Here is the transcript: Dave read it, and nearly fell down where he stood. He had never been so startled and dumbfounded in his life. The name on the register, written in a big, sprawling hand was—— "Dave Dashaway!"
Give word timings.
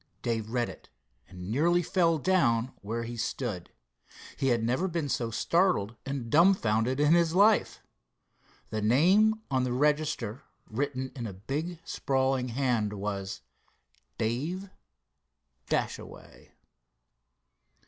Dave 0.23 0.49
read 0.49 0.67
it, 0.67 0.89
and 1.29 1.51
nearly 1.51 1.83
fell 1.83 2.17
down 2.17 2.73
where 2.81 3.03
he 3.03 3.15
stood. 3.15 3.69
He 4.35 4.47
had 4.47 4.63
never 4.63 4.87
been 4.87 5.07
so 5.09 5.29
startled 5.29 5.95
and 6.07 6.31
dumbfounded 6.31 6.99
in 6.99 7.13
his 7.13 7.35
life. 7.35 7.83
The 8.71 8.81
name 8.81 9.43
on 9.51 9.63
the 9.63 9.73
register, 9.73 10.41
written 10.67 11.11
in 11.15 11.27
a 11.27 11.33
big, 11.33 11.77
sprawling 11.85 12.47
hand 12.47 12.93
was—— 12.93 13.41
"Dave 14.17 14.71
Dashaway!" 15.67 16.53